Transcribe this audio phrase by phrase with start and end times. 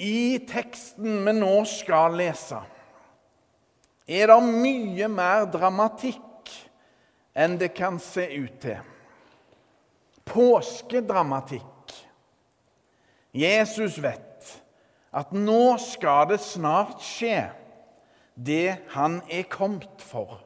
[0.00, 2.56] I teksten vi nå skal lese,
[4.08, 6.48] er det mye mer dramatikk
[7.36, 8.80] enn det kan se ut til.
[10.24, 11.92] Påskedramatikk.
[13.36, 14.48] Jesus vet
[15.12, 17.50] at nå skal det snart skje,
[18.34, 20.40] det han er kommet for.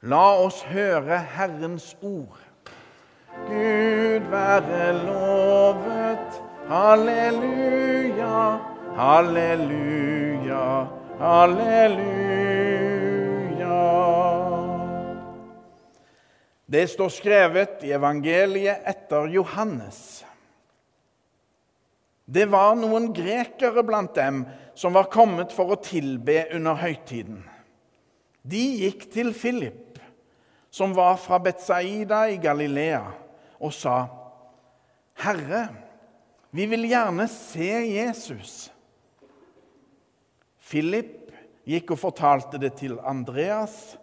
[0.00, 2.40] La oss høre Herrens ord.
[3.44, 6.05] Gud være lovet.
[6.68, 8.60] Halleluja,
[8.96, 10.88] halleluja,
[11.18, 12.16] halleluja.
[16.66, 20.24] Det står skrevet i evangeliet etter Johannes.
[22.26, 24.42] Det var noen grekere blant dem
[24.74, 27.46] som var kommet for å tilbe under høytiden.
[28.42, 30.02] De gikk til Philip,
[30.74, 33.06] som var fra Betsaida i Galilea,
[33.62, 34.08] og sa,
[35.14, 35.85] 'Herre,
[36.56, 38.70] vi vil gjerne se Jesus.'
[40.66, 41.30] Philip
[41.66, 43.94] gikk og fortalte det til Andreas,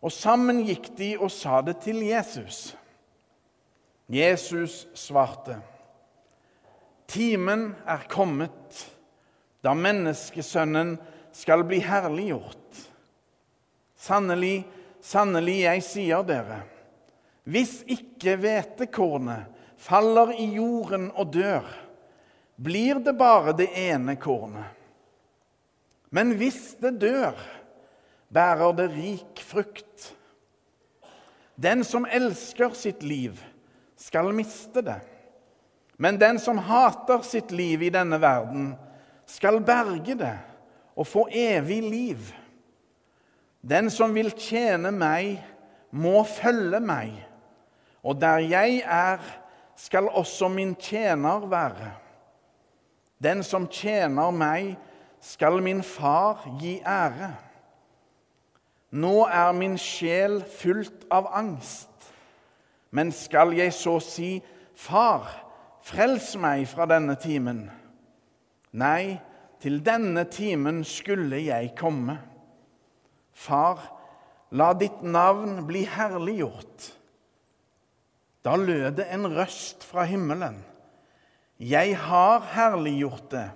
[0.00, 2.72] og sammen gikk de og sa det til Jesus.
[4.08, 5.58] Jesus svarte,
[7.06, 8.86] 'Timen er kommet
[9.62, 10.96] da menneskesønnen
[11.32, 12.88] skal bli herliggjort.'
[14.02, 14.64] Sannelig,
[15.00, 16.62] sannelig, jeg sier dere,
[17.44, 21.66] hvis ikke hvetekornet faller i jorden og dør,
[22.56, 24.78] blir det bare det ene kornet.
[26.12, 27.38] Men hvis det dør,
[28.32, 30.12] bærer det rik frukt.
[31.56, 33.40] Den som elsker sitt liv,
[33.96, 35.00] skal miste det.
[35.96, 38.72] Men den som hater sitt liv i denne verden,
[39.26, 40.36] skal berge det
[40.98, 42.32] og få evig liv.
[43.62, 45.38] Den som vil tjene meg,
[45.92, 47.12] må følge meg,
[48.00, 49.20] og der jeg er,
[49.82, 51.90] skal også min tjener være.
[53.22, 54.76] Den som tjener meg,
[55.22, 57.32] skal min far gi ære.
[58.92, 62.10] Nå er min sjel fullt av angst,
[62.90, 64.32] men skal jeg så si,
[64.82, 65.28] Far,
[65.84, 67.66] frels meg fra denne timen?
[68.72, 69.20] Nei,
[69.62, 72.16] til denne timen skulle jeg komme.
[73.30, 73.78] Far,
[74.50, 76.88] la ditt navn bli herliggjort.
[78.42, 80.58] Da lød det en røst fra himmelen.
[81.62, 83.48] Jeg har herliggjort det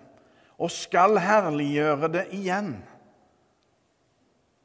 [0.57, 2.77] og skal herliggjøre det igjen.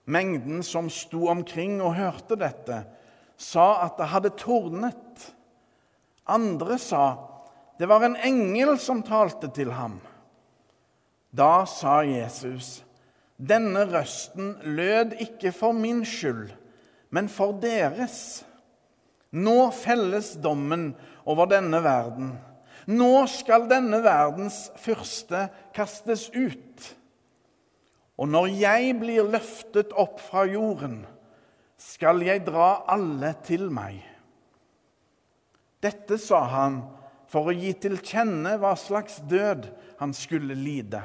[0.06, 2.84] Mengden som sto omkring og hørte dette,
[3.38, 5.28] sa at det hadde tordnet.
[6.30, 7.06] Andre sa
[7.82, 9.98] det var en engel som talte til ham.
[11.34, 12.84] Da sa Jesus,
[13.42, 16.52] denne røsten lød ikke for min skyld,
[17.10, 18.44] men for deres.
[19.32, 20.92] Nå felles dommen
[21.24, 22.34] over denne verden.
[22.92, 26.88] Nå skal denne verdens fyrste kastes ut.
[28.20, 31.02] Og når jeg blir løftet opp fra jorden,
[31.82, 34.02] skal jeg dra alle til meg.
[35.82, 36.82] Dette sa han
[37.32, 39.66] for å gi til kjenne hva slags død
[40.02, 41.02] han skulle lide.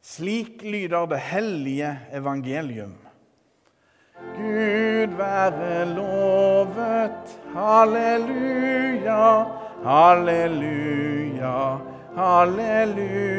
[0.00, 2.96] Slik lyder det hellige evangelium.
[4.34, 7.38] Gud være lovet.
[7.54, 9.46] Halleluja,
[9.84, 11.78] halleluja,
[12.16, 13.30] halleluja.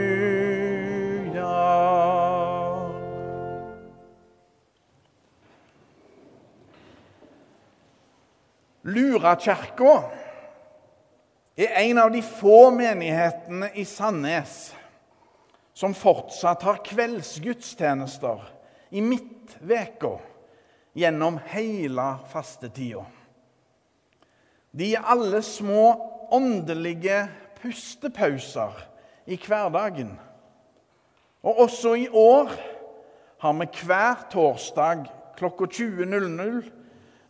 [8.83, 9.93] Lurakirka
[11.57, 14.73] er en av de få menighetene i Sandnes
[15.77, 18.41] som fortsatt har kveldsgudstjenester
[18.89, 20.17] i midtveka
[20.93, 23.05] gjennom hele fastetida.
[24.71, 25.85] De er alle små
[26.31, 27.25] åndelige
[27.59, 28.75] pustepauser
[29.27, 30.13] i hverdagen.
[31.43, 32.51] Og også i år
[33.41, 36.71] har vi hver torsdag klokka 20.00,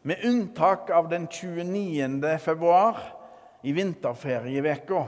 [0.04, 2.40] med unntak av den 29.
[2.42, 2.98] februar
[3.62, 5.04] i vinterferieveka,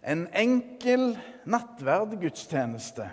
[0.00, 3.10] en enkel nattverdgudstjeneste,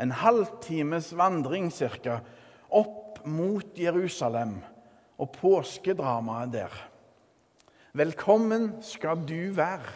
[0.00, 2.22] en halvtimes vandring ca.,
[2.70, 4.58] opp mot Jerusalem
[5.20, 6.76] og påskedramaet der.
[7.92, 9.92] Velkommen skal du være.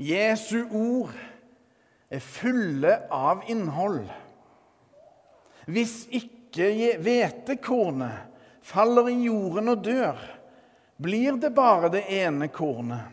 [0.00, 1.12] Jesu ord
[2.10, 4.06] er fulle av innhold.
[5.70, 8.30] Hvis ikke hvetekornet
[8.64, 10.22] faller i jorden og dør,
[11.00, 13.12] blir det bare det ene kornet.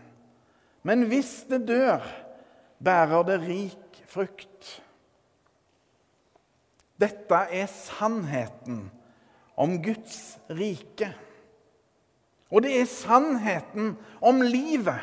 [0.88, 2.04] Men hvis det dør,
[2.80, 4.78] bærer det rik frukt.
[6.98, 8.88] Dette er sannheten
[9.58, 11.12] om Guds rike.
[12.50, 15.02] Og det er sannheten om livet.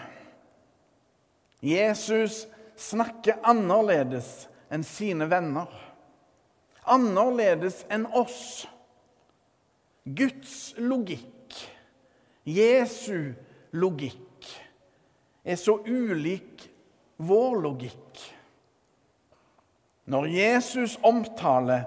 [1.65, 2.45] Jesus
[2.81, 5.71] snakker annerledes enn sine venner.
[6.85, 8.65] Annerledes enn oss.
[10.05, 11.55] Guds logikk,
[12.45, 13.33] Jesu
[13.73, 14.49] logikk,
[15.45, 16.67] er så ulik
[17.17, 18.21] vår logikk.
[20.05, 21.87] Når Jesus omtaler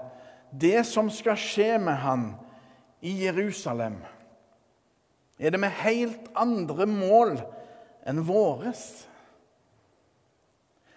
[0.50, 2.24] det som skal skje med han
[3.04, 4.00] i Jerusalem,
[5.38, 7.36] er det med helt andre mål
[8.08, 9.06] enn våres.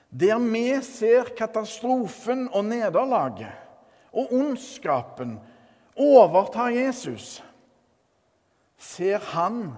[0.09, 3.53] Der vi ser katastrofen og nederlaget
[4.12, 5.38] og ondskapen
[5.95, 7.44] overta Jesus,
[8.81, 9.69] ser han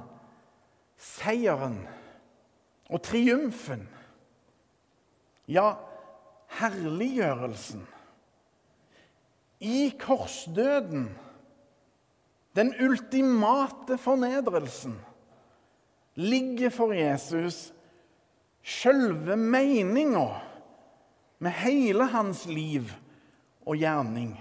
[0.98, 1.84] seieren
[2.90, 3.84] og triumfen.
[5.46, 5.76] Ja,
[6.60, 7.84] herliggjørelsen.
[9.64, 11.08] I korsdøden,
[12.56, 14.98] den ultimate fornedrelsen,
[16.16, 17.72] ligger for Jesus
[18.64, 20.28] sjølve meninga
[21.40, 22.92] med hele hans liv
[23.66, 24.36] og gjerning.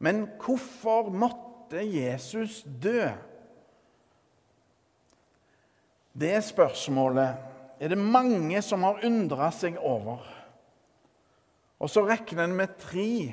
[0.00, 3.10] Men hvorfor måtte Jesus dø?
[6.20, 7.36] Det spørsmålet
[7.80, 10.20] er det mange som har undra seg over.
[11.80, 13.32] Og så regner en med tre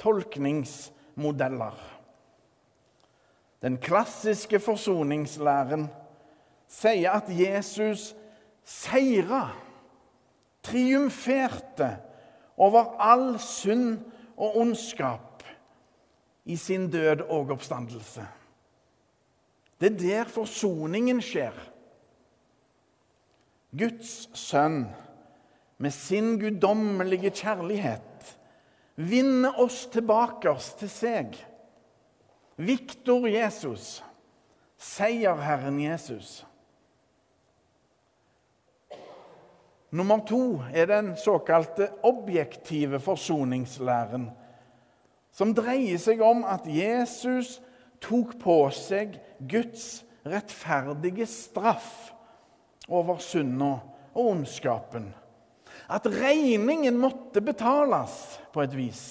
[0.00, 1.76] tolkningsmodeller.
[3.62, 5.86] Den klassiske forsoningslæren
[6.72, 8.14] sier at Jesus
[8.64, 9.50] seira,
[10.62, 11.90] triumferte
[12.56, 14.00] over all synd
[14.38, 15.42] og ondskap
[16.44, 18.24] i sin død og oppstandelse.
[19.78, 21.54] Det er der forsoningen skjer.
[23.72, 24.84] Guds sønn,
[25.80, 28.34] med sin guddommelige kjærlighet,
[29.00, 31.38] vinner oss tilbake til seg.
[32.60, 34.02] Viktor Jesus,
[34.76, 36.42] seierherren Jesus.
[39.92, 44.30] Nummer to er den såkalte objektive forsoningslæren,
[45.32, 47.56] som dreier seg om at Jesus
[48.04, 49.16] tok på seg
[49.48, 52.12] Guds rettferdige straff
[52.88, 53.74] over synda
[54.14, 55.10] og ondskapen.
[55.92, 59.04] At regningen måtte betales på et vis.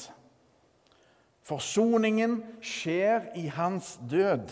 [1.45, 4.51] Forsoningen skjer i hans død,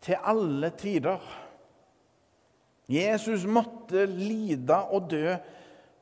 [0.00, 1.18] til alle tider.
[2.88, 5.34] Jesus måtte lide og dø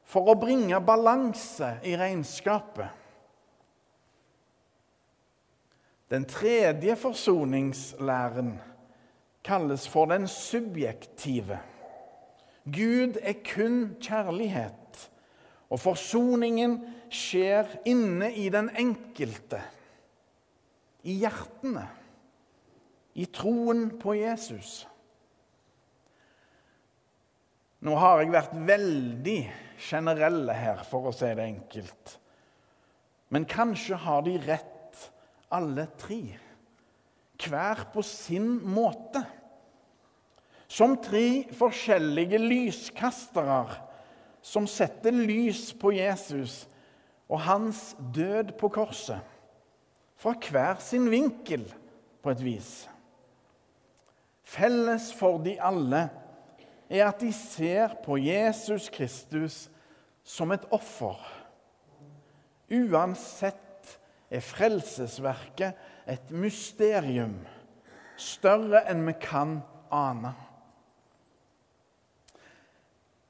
[0.07, 2.93] for å bringe balanse i regnskapet.
[6.13, 8.53] Den tredje forsoningslæren
[9.43, 11.59] kalles for den subjektive.
[12.67, 15.07] Gud er kun kjærlighet,
[15.71, 16.81] og forsoningen
[17.13, 19.61] skjer inne i den enkelte,
[21.07, 21.87] i hjertene,
[23.15, 24.83] i troen på Jesus.
[27.87, 29.41] Nå har jeg vært veldig
[29.79, 32.17] generelle her, for å si det enkelt.
[33.31, 34.73] Men kanskje har de rett,
[35.55, 36.21] alle tre.
[37.37, 39.23] Hver på sin måte.
[40.77, 43.79] Som tre forskjellige lyskastere
[44.45, 46.67] som setter lys på Jesus
[47.27, 49.23] og hans død på korset.
[50.17, 51.65] Fra hver sin vinkel,
[52.23, 52.71] på et vis.
[54.47, 56.07] Felles for de alle
[56.91, 59.67] er at de ser på Jesus Kristus
[60.27, 61.19] som et offer.
[62.67, 63.93] Uansett
[64.31, 65.79] er frelsesverket
[66.11, 67.39] et mysterium,
[68.19, 69.61] større enn vi kan
[69.95, 70.35] ane.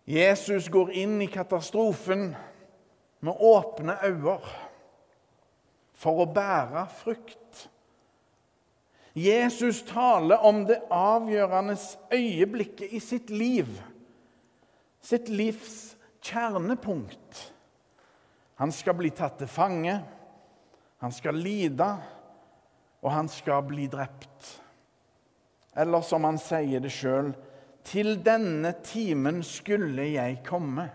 [0.06, 2.28] Jesus går inn i katastrofen
[3.18, 4.36] med åpne øyne
[5.96, 7.64] for å bære frukt.
[9.16, 11.74] Jesus taler om det avgjørende
[12.14, 13.70] øyeblikket i sitt liv.
[15.02, 17.40] Sitt livs kjernepunkt.
[18.62, 19.96] Han skal bli tatt til fange,
[21.02, 21.88] han skal lide,
[23.02, 24.54] og han skal bli drept.
[25.76, 27.34] Eller som han sier det sjøl
[27.86, 30.88] til denne timen skulle jeg komme.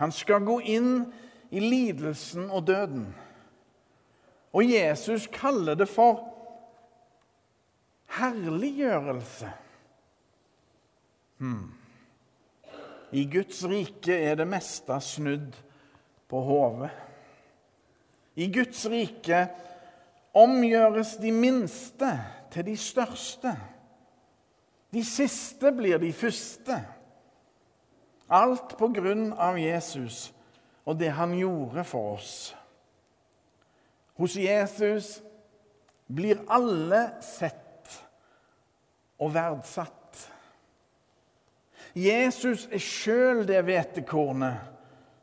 [0.00, 1.04] Han skal gå inn
[1.54, 3.06] i lidelsen og døden.
[4.54, 6.22] Og Jesus kaller det for
[8.16, 9.50] herliggjørelse.
[11.42, 11.74] Hmm.
[13.14, 15.54] I Guds rike er det meste snudd
[16.30, 16.90] på hodet.
[18.34, 19.44] I Guds rike
[20.34, 22.10] omgjøres de minste
[22.50, 23.54] til de største.
[24.94, 26.76] De siste blir de første.
[28.30, 30.28] Alt på grunn av Jesus
[30.84, 32.34] og det han gjorde for oss.
[34.20, 35.16] Hos Jesus
[36.06, 37.90] blir alle sett
[39.18, 40.20] og verdsatt.
[41.94, 44.70] Jesus er sjøl det hvetekornet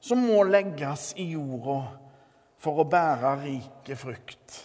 [0.02, 1.80] som må legges i jorda
[2.62, 4.58] for å bære rike frukt.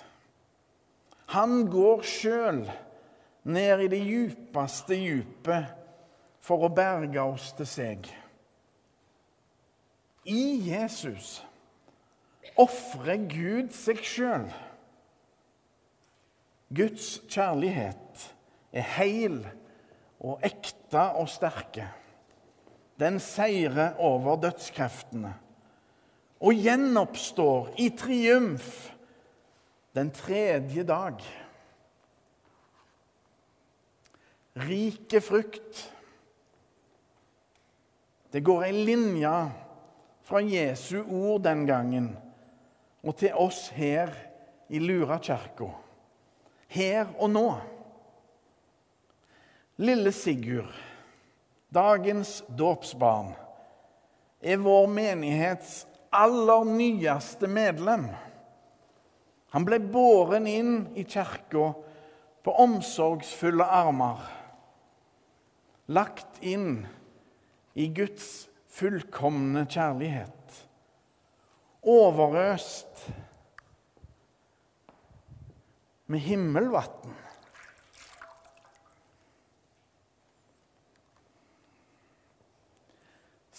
[1.35, 2.63] Han går sjøl
[3.47, 5.71] ned i det djupeste djupet
[6.43, 8.09] for å berge oss til seg.
[10.27, 11.39] I Jesus
[12.59, 14.49] ofrer Gud seg sjøl.
[16.75, 18.27] Guds kjærlighet
[18.75, 19.39] er heil
[20.19, 21.87] og ekte og sterke.
[22.99, 25.35] Den seirer over dødskreftene
[26.43, 28.89] og gjenoppstår i triumf
[29.97, 31.23] den tredje dag.
[34.57, 35.93] Rike frukt.
[38.31, 39.33] Det går ei linje
[40.25, 42.09] fra Jesu ord den gangen
[43.07, 44.11] og til oss her
[44.73, 45.69] i Lurakirka.
[46.73, 47.49] Her og nå.
[49.77, 50.73] Lille Sigurd,
[51.69, 53.35] dagens dåpsbarn,
[54.41, 55.85] er vår menighets
[56.17, 58.09] aller nyeste medlem.
[59.53, 61.71] Han ble båren inn i kirka
[62.43, 64.25] på omsorgsfulle armer.
[65.87, 66.87] Lagt inn
[67.79, 70.67] i Guds fullkomne kjærlighet
[71.87, 73.07] overøst
[76.07, 77.15] med himmelvann.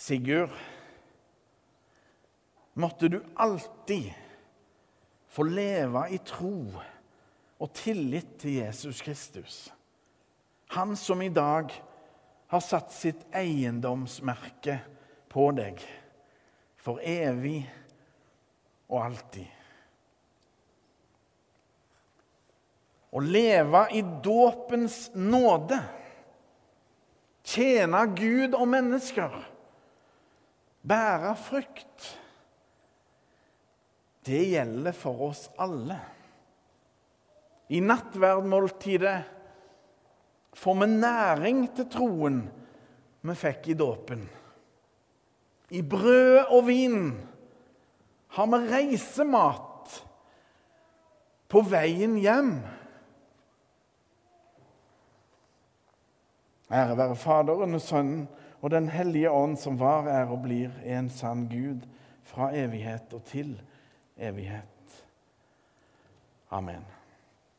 [0.07, 0.53] Sigurd,
[2.73, 4.11] måtte du alltid
[5.27, 6.53] få leve i tro
[7.57, 9.57] og tillit til Jesus Kristus.
[10.75, 11.73] Han som i dag
[12.47, 14.79] har satt sitt eiendomsmerke
[15.31, 15.81] på deg
[16.79, 17.59] for evig
[18.87, 19.47] og alltid.
[23.11, 25.79] Å leve i dåpens nåde,
[27.47, 29.35] tjene Gud og mennesker,
[30.87, 32.13] bære frukt
[34.27, 35.95] Det gjelder for oss alle.
[37.71, 39.36] I nattverdmåltidet
[40.57, 42.41] får vi næring til troen
[43.27, 44.23] vi fikk i dåpen.
[45.69, 47.11] I brød og vin
[48.37, 49.97] har vi reisemat
[51.51, 52.51] på veien hjem.
[56.71, 58.27] Ære være Faderen og Sønnen
[58.61, 61.85] og Den hellige ånd, som var, er og blir en sann Gud
[62.27, 63.53] fra evighet og til
[64.17, 65.03] evighet.
[66.51, 66.96] Amen.